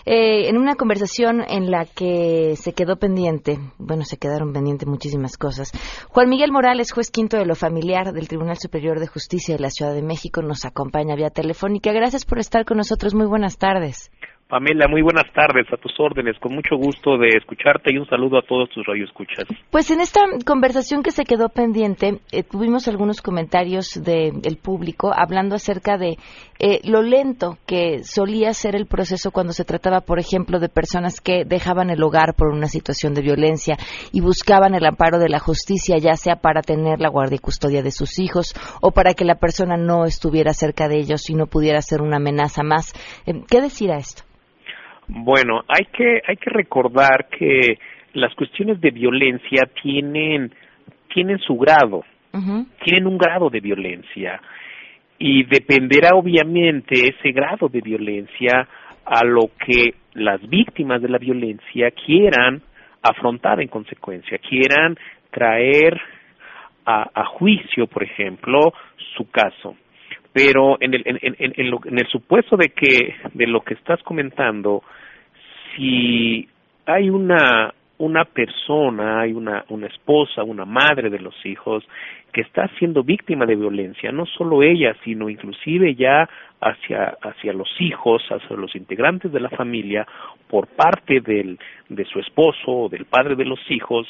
[0.06, 5.36] eh, en una conversación en la que se quedó pendiente, bueno, se quedaron pendientes muchísimas
[5.36, 5.70] cosas,
[6.08, 9.70] Juan Miguel Morales, juez quinto de lo familiar del Tribunal Superior de Justicia de la
[9.70, 11.92] Ciudad de México, nos acompaña vía telefónica.
[11.92, 13.14] Gracias por estar con nosotros.
[13.14, 14.10] Muy buenas tardes.
[14.48, 18.38] Pamela, muy buenas tardes, a tus órdenes, con mucho gusto de escucharte y un saludo
[18.38, 19.44] a todos tus radioescuchas.
[19.70, 25.54] Pues en esta conversación que se quedó pendiente, eh, tuvimos algunos comentarios del público hablando
[25.54, 26.16] acerca de
[26.60, 31.20] eh, lo lento que solía ser el proceso cuando se trataba, por ejemplo, de personas
[31.20, 33.76] que dejaban el hogar por una situación de violencia
[34.12, 37.82] y buscaban el amparo de la justicia, ya sea para tener la guardia y custodia
[37.82, 41.48] de sus hijos o para que la persona no estuviera cerca de ellos y no
[41.48, 42.94] pudiera ser una amenaza más.
[43.26, 44.22] Eh, ¿Qué decir a esto?
[45.08, 47.78] Bueno, hay que, hay que recordar que
[48.12, 50.52] las cuestiones de violencia tienen,
[51.12, 52.04] tienen su grado,
[52.84, 54.40] tienen un grado de violencia
[55.18, 58.68] y dependerá obviamente ese grado de violencia
[59.04, 62.62] a lo que las víctimas de la violencia quieran
[63.02, 64.96] afrontar en consecuencia, quieran
[65.30, 65.98] traer
[66.84, 68.72] a, a juicio, por ejemplo,
[69.16, 69.74] su caso.
[70.32, 74.82] Pero en el, en, en, en el supuesto de que de lo que estás comentando,
[75.78, 76.48] si
[76.86, 81.84] hay una una persona, hay una, una esposa, una madre de los hijos
[82.32, 86.28] que está siendo víctima de violencia, no solo ella, sino inclusive ya
[86.60, 90.06] hacia, hacia los hijos, hacia los integrantes de la familia,
[90.48, 94.06] por parte del, de su esposo o del padre de los hijos,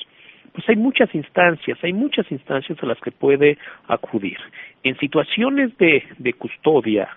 [0.53, 4.39] pues hay muchas instancias, hay muchas instancias a las que puede acudir.
[4.83, 7.09] En situaciones de, de custodia,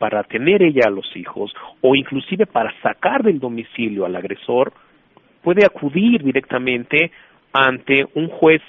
[0.00, 4.72] para tener ella a los hijos o inclusive para sacar del domicilio al agresor,
[5.42, 7.12] puede acudir directamente
[7.52, 8.62] ante un juez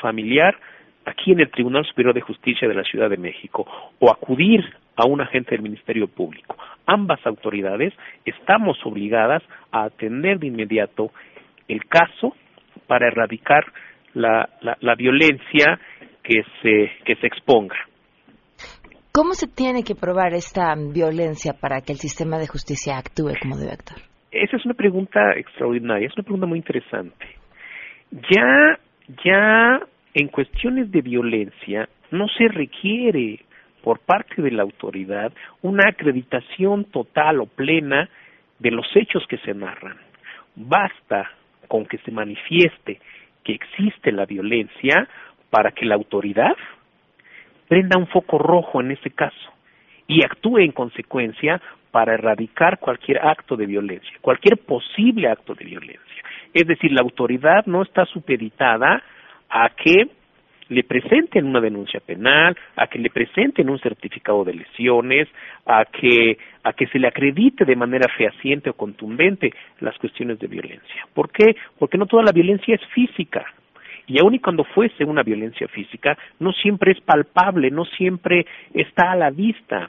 [0.00, 0.56] familiar
[1.04, 3.66] aquí en el Tribunal Superior de Justicia de la Ciudad de México
[3.98, 4.64] o acudir
[4.96, 6.56] a un agente del Ministerio Público.
[6.86, 7.92] Ambas autoridades
[8.24, 11.10] estamos obligadas a atender de inmediato
[11.68, 12.34] el caso
[12.86, 13.66] para erradicar
[14.14, 15.78] la, la, la violencia
[16.22, 17.76] que se, que se exponga.
[19.12, 23.56] ¿Cómo se tiene que probar esta violencia para que el sistema de justicia actúe como
[23.56, 23.98] debe actuar?
[24.30, 27.26] Esa es una pregunta extraordinaria, es una pregunta muy interesante.
[28.12, 28.78] Ya,
[29.24, 29.80] ya
[30.14, 33.40] en cuestiones de violencia no se requiere
[33.82, 38.08] por parte de la autoridad una acreditación total o plena
[38.60, 39.96] de los hechos que se narran.
[40.54, 41.28] Basta
[41.66, 43.00] con que se manifieste
[43.42, 45.08] que existe la violencia
[45.50, 46.54] para que la autoridad
[47.70, 49.52] prenda un foco rojo en ese caso
[50.08, 56.22] y actúe en consecuencia para erradicar cualquier acto de violencia, cualquier posible acto de violencia.
[56.52, 59.00] Es decir, la autoridad no está supeditada
[59.48, 60.08] a que
[60.68, 65.28] le presenten una denuncia penal, a que le presenten un certificado de lesiones,
[65.64, 70.48] a que, a que se le acredite de manera fehaciente o contundente las cuestiones de
[70.48, 71.06] violencia.
[71.14, 71.54] ¿Por qué?
[71.78, 73.46] Porque no toda la violencia es física
[74.10, 78.44] y aun y cuando fuese una violencia física, no siempre es palpable, no siempre
[78.74, 79.88] está a la vista.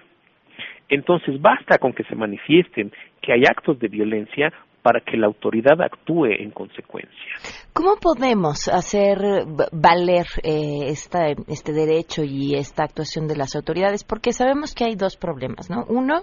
[0.90, 4.54] Entonces basta con que se manifiesten que hay actos de violencia
[4.84, 7.34] para que la autoridad actúe en consecuencia.
[7.74, 9.18] ¿Cómo podemos hacer
[9.72, 14.04] valer eh, esta, este derecho y esta actuación de las autoridades?
[14.04, 15.86] Porque sabemos que hay dos problemas, ¿no?
[15.88, 16.22] Uno,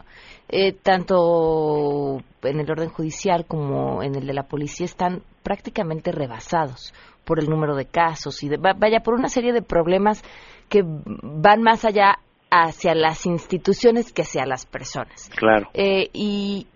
[0.48, 6.92] eh, tanto en el orden judicial como en el de la policía están prácticamente rebasados
[7.28, 10.24] por el número de casos y de, vaya por una serie de problemas
[10.70, 12.16] que van más allá
[12.50, 15.30] hacia las instituciones que hacia las personas.
[15.36, 15.68] Claro.
[15.74, 16.66] Eh, y,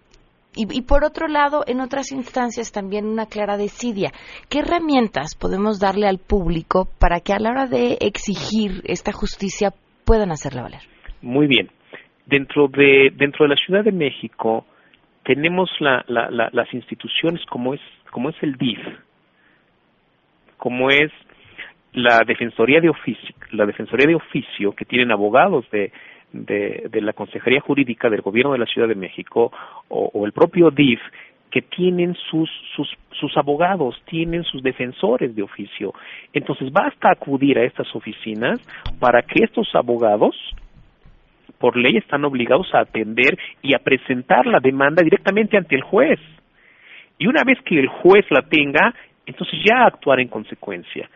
[0.54, 4.12] y, por otro lado, en otras instancias también una clara desidia.
[4.50, 9.70] ¿Qué herramientas podemos darle al público para que a la hora de exigir esta justicia
[10.04, 10.82] puedan hacerla valer?
[11.22, 11.70] Muy bien.
[12.26, 14.66] Dentro de, dentro de la Ciudad de México
[15.24, 18.78] tenemos la, la, las instituciones como es, como es el DIF,
[20.62, 21.10] como es
[21.92, 25.90] la defensoría de oficio, la defensoría de oficio que tienen abogados de,
[26.32, 29.50] de, la Consejería Jurídica del Gobierno de la Ciudad de México
[29.88, 31.00] o, el propio DIF
[31.50, 35.94] que tienen sus, sus, sus abogados, tienen sus defensores de oficio.
[36.32, 38.60] Entonces basta acudir a estas oficinas
[39.00, 40.36] para que estos abogados,
[41.58, 46.20] por ley, están obligados a atender y a presentar la demanda directamente ante el juez.
[47.18, 48.94] Y una vez que el juez la tenga,
[49.32, 51.08] entonces ya actuar en consecuencia.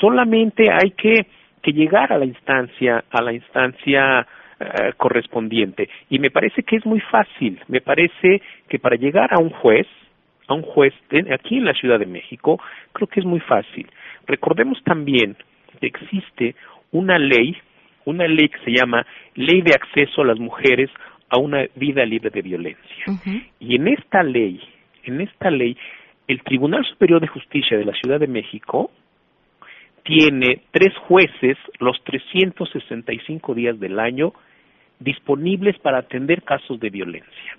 [0.00, 1.26] Solamente hay que,
[1.62, 4.26] que llegar a la instancia, a la instancia
[4.60, 5.88] eh, correspondiente.
[6.08, 7.60] Y me parece que es muy fácil.
[7.68, 9.86] Me parece que para llegar a un juez,
[10.46, 10.94] a un juez
[11.32, 12.60] aquí en la Ciudad de México,
[12.92, 13.88] creo que es muy fácil.
[14.26, 15.36] Recordemos también
[15.80, 16.54] que existe
[16.92, 17.56] una ley,
[18.04, 20.90] una ley que se llama Ley de Acceso a las Mujeres
[21.28, 23.04] a una Vida Libre de Violencia.
[23.58, 24.60] Y en esta ley,
[25.04, 25.76] en esta ley,
[26.28, 28.90] el Tribunal Superior de Justicia de la Ciudad de México
[30.04, 34.32] tiene tres jueces los 365 días del año
[34.98, 37.56] disponibles para atender casos de violencia.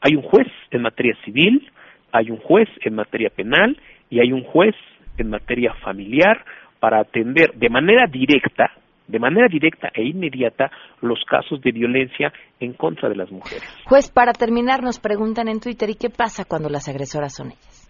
[0.00, 1.70] Hay un juez en materia civil,
[2.12, 3.76] hay un juez en materia penal
[4.08, 4.74] y hay un juez
[5.18, 6.44] en materia familiar
[6.80, 8.72] para atender de manera directa,
[9.10, 10.70] de manera directa e inmediata
[11.02, 13.68] los casos de violencia en contra de las mujeres.
[13.84, 17.88] Juez, para terminar nos preguntan en Twitter, ¿y qué pasa cuando las agresoras son ellas?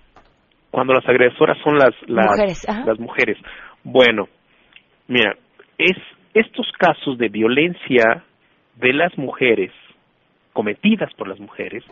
[0.70, 3.36] Cuando las agresoras son las mujeres, las mujeres.
[3.82, 4.28] Bueno,
[5.08, 5.34] mira,
[5.78, 5.96] es
[6.32, 8.22] estos casos de violencia
[8.76, 9.72] de las mujeres
[10.52, 11.84] cometidas por las mujeres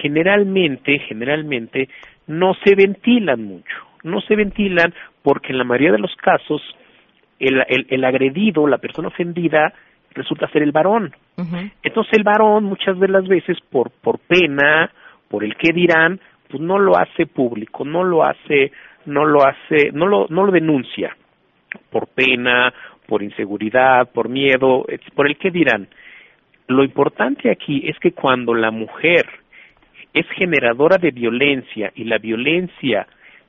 [0.00, 1.88] generalmente generalmente
[2.26, 6.62] no se ventilan mucho no se ventilan porque en la mayoría de los casos
[7.42, 9.72] el, el, agredido la persona ofendida
[10.14, 11.14] resulta ser el varón.
[11.82, 14.90] Entonces el varón muchas de las veces por por pena
[15.28, 18.70] por el qué dirán pues no lo hace público no lo hace
[19.06, 21.16] no lo hace no lo no lo denuncia
[21.90, 22.72] por pena
[23.06, 24.84] por inseguridad por miedo
[25.14, 25.88] por el qué dirán.
[26.68, 29.26] Lo importante aquí es que cuando la mujer
[30.14, 33.06] es generadora de violencia y la violencia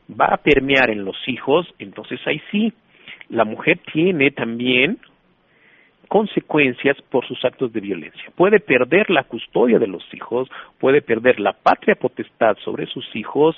[0.10, 2.74] va a permear en los hijos, entonces ahí sí,
[3.30, 5.00] la mujer tiene también
[6.08, 8.32] consecuencias por sus actos de violencia.
[8.36, 10.48] Puede perder la custodia de los hijos,
[10.80, 13.56] puede perder la patria potestad sobre sus hijos,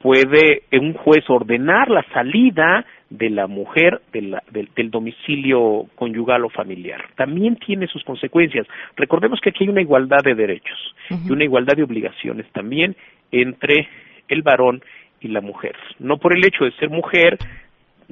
[0.00, 7.04] puede un juez ordenar la salida de la mujer del, domicilio conyugal o familiar.
[7.14, 8.66] También tiene sus consecuencias.
[8.96, 12.96] Recordemos que aquí hay una igualdad de derechos y una igualdad de obligaciones también
[13.30, 13.88] entre
[14.28, 14.82] el varón
[15.20, 15.76] y la mujer.
[16.00, 17.38] No por el hecho de ser mujer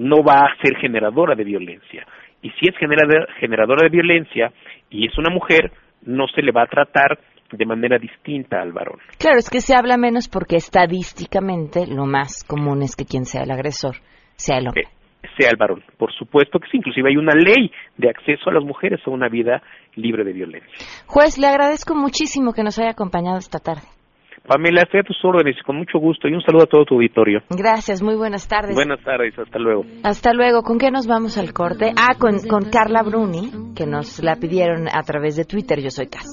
[0.01, 2.07] no va a ser generadora de violencia.
[2.41, 4.51] Y si es generadora de violencia
[4.89, 5.71] y es una mujer,
[6.07, 7.19] no se le va a tratar
[7.53, 8.99] de manera distinta al varón.
[9.19, 13.43] Claro, es que se habla menos porque estadísticamente lo más común es que quien sea
[13.43, 13.97] el agresor
[14.37, 14.85] sea el hombre.
[14.85, 16.79] Eh, sea el varón, por supuesto que sí.
[16.79, 19.63] Inclusive hay una ley de acceso a las mujeres a una vida
[19.97, 20.71] libre de violencia.
[21.09, 24.00] Juez, le agradezco muchísimo que nos haya acompañado esta tarde.
[24.47, 27.41] Pamela, estoy a tus órdenes con mucho gusto y un saludo a todo tu auditorio.
[27.51, 28.75] Gracias, muy buenas tardes.
[28.75, 29.85] Buenas tardes, hasta luego.
[30.03, 30.63] Hasta luego.
[30.63, 31.93] ¿Con qué nos vamos al corte?
[31.97, 35.81] Ah, con, con Carla Bruni, que nos la pidieron a través de Twitter.
[35.81, 36.27] Yo soy Cas.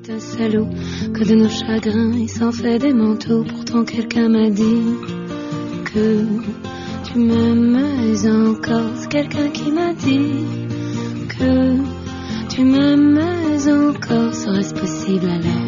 [0.00, 0.68] C'est un salaud
[1.12, 3.44] que de nos chagrins il s'en fait des manteaux.
[3.44, 4.94] Pourtant quelqu'un m'a dit
[5.92, 6.24] que
[7.04, 7.76] tu m'aimes
[8.46, 8.90] encore.
[8.96, 10.44] C'est quelqu'un qui m'a dit
[11.28, 13.18] que tu m'aimes
[13.66, 14.34] encore.
[14.34, 15.67] Serait-ce possible alors?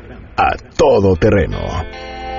[0.43, 1.59] A todo terreno.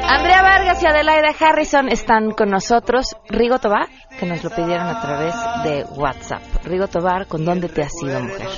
[0.03, 3.14] Andrea Vargas y Adelaida Harrison están con nosotros.
[3.28, 3.86] Rigo Tobar,
[4.18, 6.42] que nos lo pidieron a través de WhatsApp.
[6.64, 8.48] Rigo Tobar, ¿con dónde te has ido, mujer?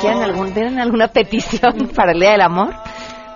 [0.00, 2.74] ¿Quieren, algún, ¿tienen alguna petición para el Día del Amor?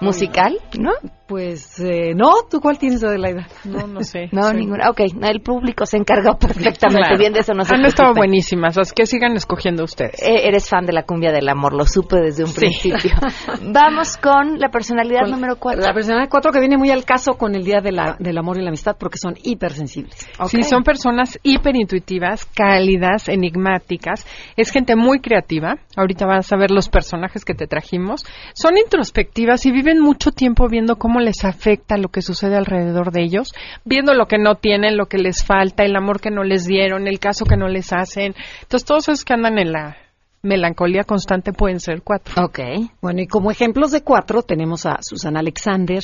[0.01, 0.57] ¿Musical?
[0.79, 0.93] ¿No?
[1.31, 3.47] Pues eh, no, ¿tú cuál tienes, Adelaida?
[3.63, 4.29] No, no sé.
[4.33, 4.91] no, ninguna.
[4.91, 7.55] Ok, el público se encargó perfectamente bien de eso.
[7.55, 10.21] No Han estado buenísimas, que sigan escogiendo ustedes.
[10.21, 13.13] Eh, eres fan de la cumbia del amor, lo supe desde un principio.
[13.63, 15.83] Vamos con la personalidad número cuatro.
[15.83, 18.59] La personalidad cuatro que viene muy al caso con el Día de la, del Amor
[18.59, 20.29] y la Amistad porque son hipersensibles.
[20.49, 24.27] Sí, son personas hiperintuitivas, cálidas, enigmáticas.
[24.57, 25.77] Es gente muy creativa.
[25.97, 28.25] Ahorita vas a ver los personajes que te trajimos.
[28.53, 33.23] Son introspectivas y viven mucho tiempo viendo cómo les afecta lo que sucede alrededor de
[33.23, 33.53] ellos,
[33.85, 37.07] viendo lo que no tienen, lo que les falta, el amor que no les dieron,
[37.07, 38.35] el caso que no les hacen.
[38.63, 39.97] Entonces, todos esos que andan en la
[40.43, 42.45] melancolía constante pueden ser cuatro.
[42.45, 42.61] Ok.
[43.01, 46.03] Bueno, y como ejemplos de cuatro tenemos a Susana Alexander,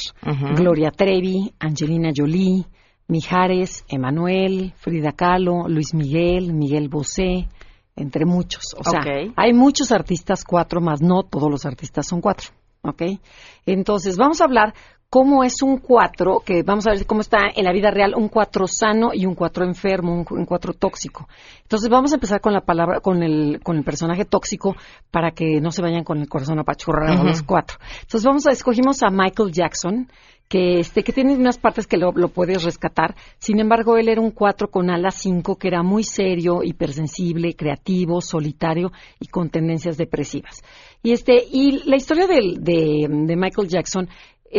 [0.55, 2.67] Gloria Trevi, Angelina Jolie,
[3.09, 7.49] Mijares, Emanuel, Frida Kahlo, Luis Miguel, Miguel Bosé,
[7.95, 8.75] entre muchos.
[8.79, 9.01] O sea,
[9.37, 12.51] hay muchos artistas cuatro, más no todos los artistas son cuatro.
[12.83, 13.03] ¿Ok?
[13.65, 14.75] Entonces, vamos a hablar
[15.09, 18.29] cómo es un cuatro, que vamos a ver cómo está en la vida real un
[18.29, 21.29] cuatro sano y un cuatro enfermo, un, cuatro tóxico.
[21.63, 24.77] Entonces vamos a empezar con la palabra, con el, con el personaje tóxico
[25.11, 27.79] para que no se vayan con el corazón apachurrado los cuatro.
[28.03, 30.09] Entonces vamos a, escogimos a Michael Jackson,
[30.49, 33.17] que este que tiene unas partes que lo, lo, puedes rescatar.
[33.39, 38.21] Sin embargo, él era un cuatro con ala cinco que era muy serio, hipersensible, creativo,
[38.21, 40.63] solitario y con tendencias depresivas.
[41.03, 44.09] Y este y la historia de, de Michael Jackson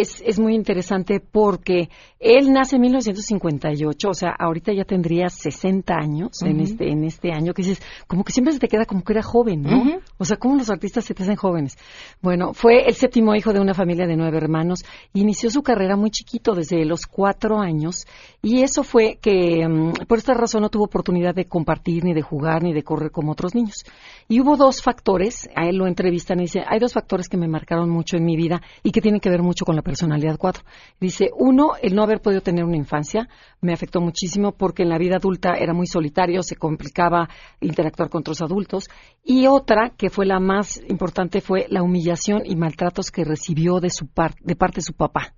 [0.01, 1.89] es, es muy interesante porque
[2.19, 7.31] él nace en 1958, o sea, ahorita ya tendría 60 años en este en este
[7.31, 9.99] año, que dices, como que siempre se te queda como que era joven, ¿no?
[10.17, 11.77] O sea, como los artistas se te hacen jóvenes.
[12.21, 14.83] Bueno, fue el séptimo hijo de una familia de nueve hermanos,
[15.13, 18.05] inició su carrera muy chiquito, desde los cuatro años,
[18.41, 22.21] y eso fue que, mm, por esta razón, no tuvo oportunidad de compartir, ni de
[22.21, 23.83] jugar, ni de correr como otros niños.
[24.29, 27.47] Y hubo dos factores, a él lo entrevistan y dice, hay dos factores que me
[27.47, 30.63] marcaron mucho en mi vida y que tienen que ver mucho con la personalidad 4.
[30.99, 33.29] Dice, uno, el no haber podido tener una infancia
[33.61, 37.29] me afectó muchísimo porque en la vida adulta era muy solitario, se complicaba
[37.61, 38.89] interactuar con otros adultos.
[39.23, 43.89] Y otra, que fue la más importante, fue la humillación y maltratos que recibió de,
[43.89, 44.09] su
[44.41, 45.33] de parte de su papá.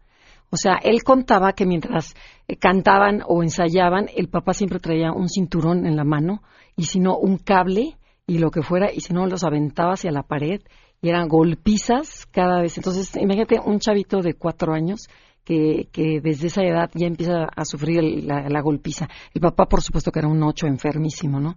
[0.49, 2.15] O sea, él contaba que mientras
[2.47, 6.41] eh, cantaban o ensayaban, el papá siempre traía un cinturón en la mano
[6.75, 7.97] y si no, un cable
[8.29, 10.61] y lo que fuera, y si no, los aventaba hacia la pared
[11.01, 12.77] y eran golpizas cada vez.
[12.77, 15.09] Entonces, imagínate un chavito de cuatro años
[15.43, 19.07] que, que desde esa edad ya empieza a sufrir la, golpiza.
[19.33, 21.55] El papá, por supuesto, que era un ocho enfermísimo, ¿no?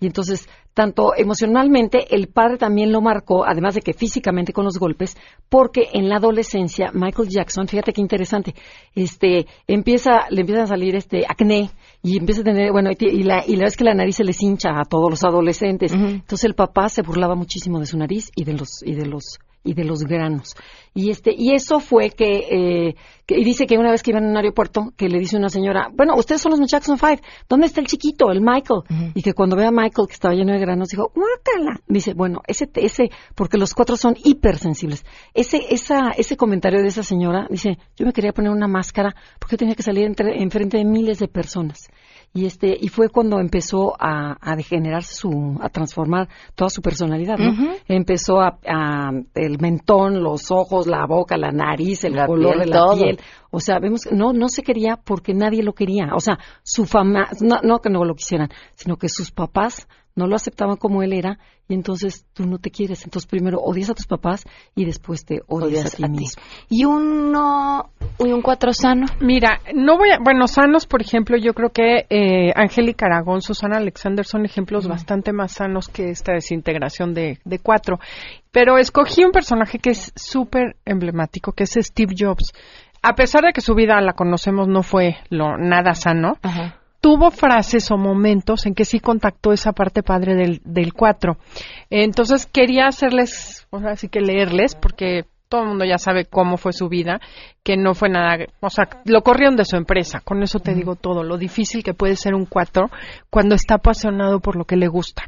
[0.00, 4.78] Y entonces, tanto emocionalmente, el padre también lo marcó, además de que físicamente con los
[4.78, 5.16] golpes,
[5.48, 8.54] porque en la adolescencia, Michael Jackson, fíjate qué interesante,
[8.94, 11.70] este, empieza, le empieza a salir este acné,
[12.04, 14.42] y empieza a tener, bueno, y, la, y la vez que la nariz se les
[14.42, 15.92] hincha a todos los adolescentes.
[15.92, 19.38] Entonces el papá se burlaba muchísimo de su nariz y de los, y de los
[19.64, 20.54] y de los granos.
[20.94, 22.94] Y este y eso fue que, eh,
[23.26, 25.48] que, y dice que una vez que iba en un aeropuerto que le dice una
[25.48, 28.82] señora, bueno, ustedes son los Jackson Five, ¿dónde está el chiquito, el Michael?
[29.14, 31.80] Y que cuando ve a Michael que estaba lleno de granos dijo, guácala.
[31.88, 35.04] Dice, bueno, ese ese porque los cuatro son hipersensibles.
[35.32, 39.56] Ese esa ese comentario de esa señora dice, yo me quería poner una máscara porque
[39.56, 41.90] tenía que salir entre, enfrente de miles de personas
[42.36, 47.38] y este y fue cuando empezó a, a degenerarse su a transformar toda su personalidad
[47.38, 47.74] ¿no?
[47.86, 48.58] empezó a,
[49.34, 53.20] el mentón los ojos la boca la nariz el color de la piel.
[53.52, 56.08] O sea vemos no no se quería porque nadie lo quería.
[56.12, 60.26] O sea su fama no, no que no lo quisieran sino que sus papás no
[60.26, 61.38] lo aceptaban como él era
[61.68, 63.04] y entonces tú no te quieres.
[63.04, 64.44] Entonces primero odias a tus papás
[64.74, 66.42] y después te odias, a ti mismo.
[66.68, 69.06] ¿Y uno, y un cuatro sano?
[69.20, 73.78] Mira, no voy a, bueno, sanos, por ejemplo, yo creo que eh, Angélica Aragón, Susana
[73.78, 77.98] Alexander son ejemplos bastante más sanos que esta desintegración de, de cuatro.
[78.52, 82.52] Pero escogí un personaje que es súper emblemático, que es Steve Jobs.
[83.02, 87.30] A pesar de que su vida la conocemos no fue lo nada sano, Ajá tuvo
[87.30, 91.36] frases o momentos en que sí contactó esa parte padre del, del 4.
[91.90, 96.56] Entonces quería hacerles, o sea, así que leerles, porque todo el mundo ya sabe cómo
[96.56, 97.20] fue su vida,
[97.62, 100.94] que no fue nada, o sea, lo corrieron de su empresa, con eso te digo
[100.94, 102.88] todo, lo difícil que puede ser un 4
[103.28, 105.24] cuando está apasionado por lo que le gusta.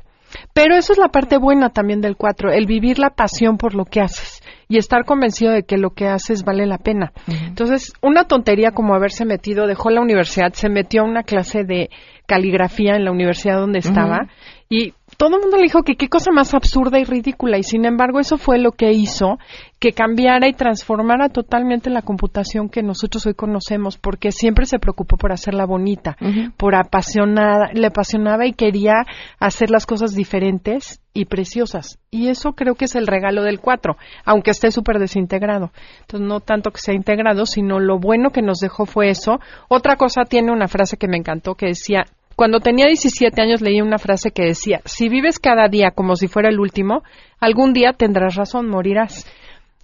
[0.54, 3.84] Pero eso es la parte buena también del 4, el vivir la pasión por lo
[3.84, 7.12] que haces y estar convencido de que lo que haces vale la pena.
[7.28, 11.88] Entonces, una tontería como haberse metido, dejó la universidad, se metió a una clase de
[12.26, 14.26] caligrafía en la universidad donde estaba
[14.68, 17.84] y todo el mundo le dijo que qué cosa más absurda y ridícula y sin
[17.84, 19.38] embargo eso fue lo que hizo
[19.78, 25.16] que cambiara y transformara totalmente la computación que nosotros hoy conocemos porque siempre se preocupó
[25.16, 26.16] por hacerla bonita,
[26.56, 29.04] por apasionada, le apasionaba y quería
[29.38, 33.96] hacer las cosas diferentes y preciosas y eso creo que es el regalo del 4,
[34.24, 35.70] aunque esté súper desintegrado.
[36.00, 39.40] Entonces no tanto que sea integrado, sino lo bueno que nos dejó fue eso.
[39.68, 42.04] Otra cosa tiene una frase que me encantó que decía
[42.37, 46.28] cuando tenía 17 años leí una frase que decía, si vives cada día como si
[46.28, 47.03] fuera el último,
[47.41, 49.26] algún día tendrás razón, morirás.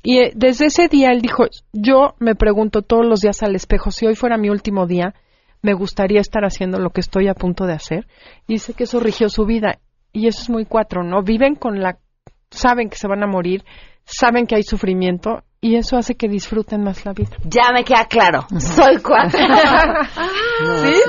[0.02, 3.90] Y eh, desde ese día él dijo, yo me pregunto todos los días al espejo,
[3.90, 5.14] si hoy fuera mi último día,
[5.62, 8.06] me gustaría estar haciendo lo que estoy a punto de hacer.
[8.46, 9.78] Y dice que eso rigió su vida.
[10.12, 11.22] Y eso es muy cuatro, ¿no?
[11.22, 11.98] Viven con la...
[12.50, 13.64] saben que se van a morir,
[14.04, 17.36] saben que hay sufrimiento y eso hace que disfruten más la vida.
[17.44, 19.38] Ya me queda claro, soy cuatro.
[20.82, 21.00] ¿Sí?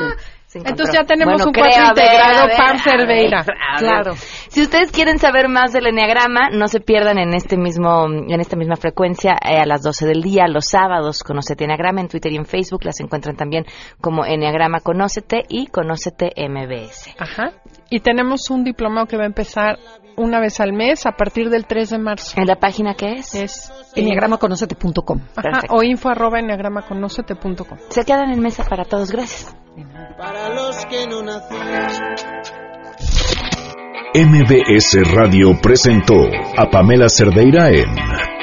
[0.56, 3.46] Entonces ya tenemos un cuatro integrado Pam Cerveira.
[3.78, 4.14] Claro.
[4.50, 8.56] Si ustedes quieren saber más del Enneagrama, no se pierdan en este mismo en esta
[8.56, 12.38] misma frecuencia eh, a las 12 del día, los sábados, Conocete Enneagrama en Twitter y
[12.38, 12.86] en Facebook.
[12.86, 13.66] Las encuentran también
[14.02, 17.16] como Enneagrama Conócete y Conócete MBS.
[17.18, 17.52] Ajá.
[17.90, 19.78] Y tenemos un diplomado que va a empezar
[20.18, 22.34] una vez al mes a partir del 3 de marzo.
[22.40, 23.36] ¿En la página qué es?
[23.36, 25.20] Es enneagramaconocete.com
[25.70, 27.78] o info arroba enneagramaconocete.com.
[27.90, 29.12] Se quedan en mesa para todos.
[29.12, 29.56] Gracias.
[30.18, 31.24] Para los que no.
[34.16, 36.14] MBS Radio presentó
[36.56, 38.43] a Pamela Cerdeira en